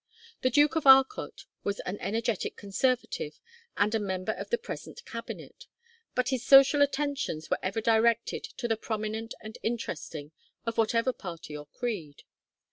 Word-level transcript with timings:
The 0.41 0.49
Duke 0.49 0.75
of 0.75 0.87
Arcot 0.87 1.45
was 1.63 1.79
an 1.81 1.99
energetic 1.99 2.55
Conservative 2.55 3.39
and 3.77 3.93
a 3.93 3.99
member 3.99 4.31
of 4.31 4.49
the 4.49 4.57
present 4.57 5.05
cabinet, 5.05 5.67
but 6.15 6.29
his 6.29 6.43
social 6.43 6.81
attentions 6.81 7.51
were 7.51 7.59
ever 7.61 7.81
directed 7.81 8.43
to 8.57 8.67
the 8.67 8.77
prominent 8.77 9.35
and 9.41 9.59
interesting 9.61 10.31
of 10.65 10.79
whatever 10.79 11.13
party 11.13 11.55
or 11.55 11.67
creed. 11.67 12.23